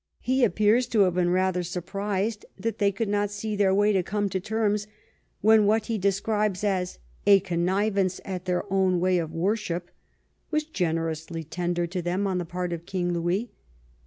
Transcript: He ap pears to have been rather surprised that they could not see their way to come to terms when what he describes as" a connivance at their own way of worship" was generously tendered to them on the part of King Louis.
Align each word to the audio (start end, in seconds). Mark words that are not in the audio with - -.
He 0.19 0.43
ap 0.43 0.55
pears 0.55 0.87
to 0.87 1.01
have 1.01 1.13
been 1.13 1.29
rather 1.29 1.61
surprised 1.61 2.43
that 2.57 2.79
they 2.79 2.91
could 2.91 3.07
not 3.07 3.29
see 3.29 3.55
their 3.55 3.71
way 3.71 3.93
to 3.93 4.01
come 4.01 4.29
to 4.29 4.39
terms 4.39 4.87
when 5.41 5.67
what 5.67 5.85
he 5.85 5.99
describes 5.99 6.63
as" 6.63 6.97
a 7.27 7.39
connivance 7.39 8.19
at 8.25 8.45
their 8.45 8.63
own 8.73 8.99
way 8.99 9.19
of 9.19 9.31
worship" 9.31 9.91
was 10.49 10.63
generously 10.63 11.43
tendered 11.43 11.91
to 11.91 12.01
them 12.01 12.25
on 12.25 12.39
the 12.39 12.45
part 12.45 12.73
of 12.73 12.87
King 12.87 13.13
Louis. 13.13 13.51